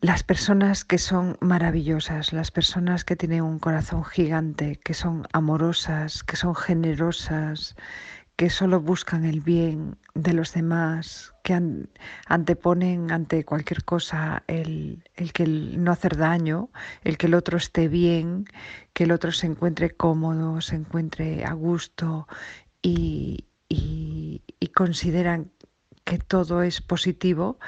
las 0.00 0.22
personas 0.22 0.84
que 0.84 0.98
son 0.98 1.36
maravillosas, 1.40 2.32
las 2.32 2.50
personas 2.50 3.04
que 3.04 3.16
tienen 3.16 3.42
un 3.42 3.58
corazón 3.58 4.04
gigante, 4.04 4.78
que 4.84 4.94
son 4.94 5.26
amorosas, 5.32 6.22
que 6.22 6.36
son 6.36 6.54
generosas, 6.54 7.74
que 8.36 8.50
solo 8.50 8.80
buscan 8.80 9.24
el 9.24 9.40
bien 9.40 9.96
de 10.14 10.32
los 10.32 10.52
demás, 10.52 11.34
que 11.42 11.60
anteponen 12.26 13.10
ante 13.10 13.44
cualquier 13.44 13.82
cosa 13.82 14.44
el, 14.46 15.02
que 15.34 15.44
no 15.48 15.90
hacer 15.90 16.16
daño, 16.16 16.70
el 17.02 17.18
que 17.18 17.26
el 17.26 17.34
otro 17.34 17.58
esté 17.58 17.88
bien, 17.88 18.44
que 18.92 19.04
el 19.04 19.10
otro 19.10 19.32
se 19.32 19.48
encuentre 19.48 19.90
cómodo, 19.90 20.60
se 20.60 20.76
encuentre 20.76 21.44
a 21.44 21.52
gusto 21.52 22.28
y, 22.80 23.44
consideran 24.72 25.50
que 26.04 26.18
todo 26.18 26.62
es 26.62 26.80
positivo 26.80 27.58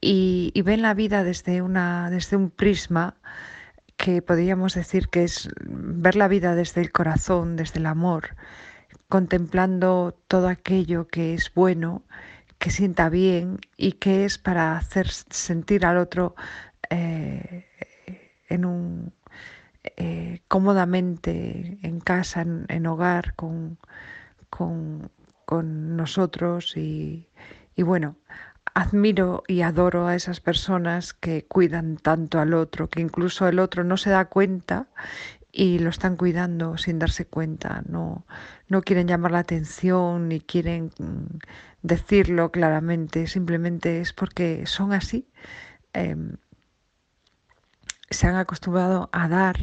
y, 0.00 0.60
ven 0.62 0.82
la 0.82 0.94
vida 0.94 1.24
desde, 1.24 1.62
una, 1.62 2.10
desde 2.10 2.36
un 2.36 2.50
prisma 2.50 3.16
que 3.96 4.22
podríamos 4.22 4.74
decir 4.74 5.08
que 5.08 5.24
es 5.24 5.48
ver 5.60 6.16
la 6.16 6.28
vida 6.28 6.54
desde 6.54 6.80
el 6.80 6.90
corazón, 6.90 7.56
desde 7.56 7.80
el 7.80 7.86
amor, 7.86 8.36
contemplando 9.08 10.16
todo 10.26 10.48
aquello 10.48 11.06
que 11.08 11.34
es 11.34 11.52
bueno, 11.54 12.02
que 12.58 12.70
sienta 12.70 13.08
bien 13.10 13.58
y 13.76 13.92
que 13.92 14.24
es 14.24 14.38
para 14.38 14.76
hacer 14.76 15.08
sentir 15.08 15.84
al 15.84 15.98
otro 15.98 16.34
eh, 16.88 17.66
en 18.48 18.64
un 18.64 19.12
eh, 19.96 20.42
cómodamente 20.48 21.78
en 21.82 22.00
casa, 22.00 22.42
en, 22.42 22.86
hogar, 22.86 23.34
con, 23.34 23.78
con, 24.50 25.10
nosotros 25.96 26.76
y, 26.76 27.28
y 27.76 27.82
bueno, 27.82 28.16
admiro 28.74 29.42
y 29.46 29.62
adoro 29.62 30.06
a 30.06 30.14
esas 30.14 30.40
personas 30.40 31.12
que 31.12 31.44
cuidan 31.46 31.96
tanto 31.96 32.38
al 32.40 32.54
otro, 32.54 32.88
que 32.88 33.00
incluso 33.00 33.48
el 33.48 33.58
otro 33.58 33.84
no 33.84 33.96
se 33.96 34.10
da 34.10 34.26
cuenta 34.26 34.88
y 35.52 35.78
lo 35.80 35.90
están 35.90 36.16
cuidando 36.16 36.78
sin 36.78 36.98
darse 36.98 37.26
cuenta, 37.26 37.82
no, 37.88 38.26
no 38.68 38.82
quieren 38.82 39.08
llamar 39.08 39.32
la 39.32 39.40
atención 39.40 40.28
ni 40.28 40.40
quieren 40.40 40.92
mm, 40.98 41.38
decirlo 41.82 42.50
claramente, 42.50 43.26
simplemente 43.26 44.00
es 44.00 44.12
porque 44.12 44.66
son 44.66 44.92
así. 44.92 45.28
Em, 45.92 46.36
se 48.10 48.26
han 48.26 48.36
acostumbrado 48.36 49.08
a 49.12 49.28
dar, 49.28 49.56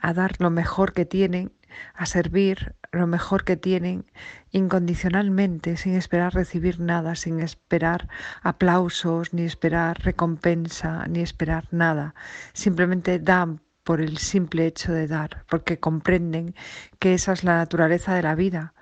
a 0.00 0.12
dar 0.12 0.32
lo 0.40 0.50
mejor 0.50 0.92
que 0.92 1.04
tienen, 1.04 1.52
a 1.94 2.06
servir 2.06 2.74
lo 2.92 3.06
mejor 3.06 3.44
que 3.44 3.56
tienen 3.56 4.06
incondicionalmente, 4.52 5.76
sin 5.76 5.94
esperar 5.94 6.34
recibir 6.34 6.80
nada, 6.80 7.14
sin 7.14 7.40
esperar 7.40 8.08
aplausos, 8.42 9.34
ni 9.34 9.42
esperar 9.42 9.98
recompensa, 10.02 11.06
ni 11.06 11.20
esperar 11.20 11.68
nada. 11.70 12.14
Simplemente 12.52 13.18
dan 13.18 13.60
por 13.84 14.00
el 14.00 14.18
simple 14.18 14.66
hecho 14.66 14.92
de 14.92 15.06
dar, 15.06 15.44
porque 15.48 15.78
comprenden 15.78 16.54
que 16.98 17.14
esa 17.14 17.32
es 17.32 17.42
la 17.42 17.56
naturaleza 17.56 18.14
de 18.14 18.22
la 18.22 18.34
vida. 18.34 18.74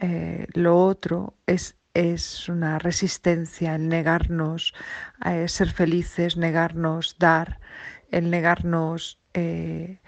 Eh, 0.00 0.46
lo 0.54 0.82
otro 0.82 1.34
es, 1.46 1.76
es 1.92 2.48
una 2.48 2.78
resistencia, 2.78 3.74
el 3.74 3.88
negarnos 3.88 4.72
a 5.20 5.36
eh, 5.36 5.48
ser 5.48 5.70
felices, 5.70 6.36
negarnos 6.36 7.16
dar, 7.18 7.60
el 8.10 8.30
negarnos 8.30 9.20
eh, 9.34 10.00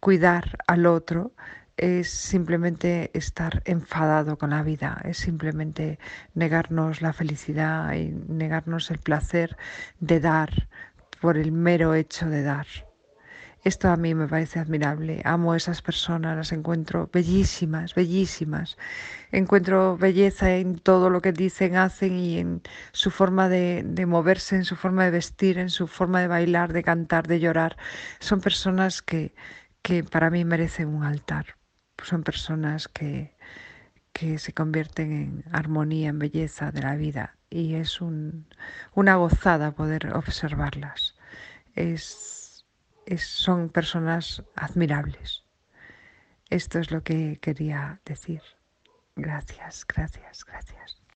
cuidar 0.00 0.58
al 0.66 0.86
otro, 0.86 1.32
es 1.76 2.10
simplemente 2.10 3.10
estar 3.14 3.62
enfadado 3.66 4.38
con 4.38 4.50
la 4.50 4.62
vida, 4.62 5.00
es 5.04 5.18
simplemente 5.18 5.98
negarnos 6.34 7.02
la 7.02 7.12
felicidad 7.12 7.92
y 7.94 8.10
negarnos 8.28 8.90
el 8.90 8.98
placer 8.98 9.56
de 10.00 10.20
dar 10.20 10.68
por 11.20 11.36
el 11.36 11.52
mero 11.52 11.94
hecho 11.94 12.28
de 12.28 12.42
dar. 12.42 12.66
Esto 13.64 13.88
a 13.90 13.96
mí 13.96 14.14
me 14.14 14.28
parece 14.28 14.60
admirable. 14.60 15.20
Amo 15.24 15.52
a 15.52 15.56
esas 15.56 15.82
personas, 15.82 16.36
las 16.36 16.52
encuentro 16.52 17.10
bellísimas, 17.12 17.96
bellísimas. 17.96 18.78
Encuentro 19.32 19.96
belleza 19.96 20.54
en 20.54 20.78
todo 20.78 21.10
lo 21.10 21.20
que 21.20 21.32
dicen, 21.32 21.76
hacen 21.76 22.16
y 22.16 22.38
en 22.38 22.62
su 22.92 23.10
forma 23.10 23.48
de, 23.48 23.82
moverse, 24.06 24.54
en 24.54 24.64
su 24.64 24.76
forma 24.76 25.04
de 25.04 25.10
vestir, 25.10 25.58
en 25.58 25.70
su 25.70 25.88
forma 25.88 26.20
de 26.20 26.28
bailar, 26.28 26.72
de 26.72 26.84
cantar, 26.84 27.26
de 27.26 27.40
llorar. 27.40 27.76
Son 28.20 28.40
personas 28.40 29.02
que, 29.02 29.34
que 29.82 30.04
para 30.04 30.30
mí 30.30 30.44
merecen 30.44 30.86
un 30.88 31.02
altar. 31.02 31.55
Son 32.02 32.22
personas 32.22 32.88
que, 32.88 33.34
que 34.12 34.38
se 34.38 34.52
convierten 34.52 35.12
en 35.12 35.44
armonía, 35.52 36.10
en 36.10 36.18
belleza 36.18 36.70
de 36.70 36.82
la 36.82 36.96
vida 36.96 37.36
y 37.50 37.74
es 37.74 38.00
un, 38.00 38.46
una 38.94 39.16
gozada 39.16 39.72
poder 39.72 40.14
observarlas. 40.14 41.14
Es 41.74 42.64
son 43.18 43.68
personas 43.68 44.42
admirables. 44.56 45.44
Esto 46.50 46.80
es 46.80 46.90
lo 46.90 47.02
que 47.02 47.38
quería 47.40 48.00
decir. 48.04 48.42
Gracias, 49.14 49.86
gracias, 49.86 50.44
gracias. 50.44 51.05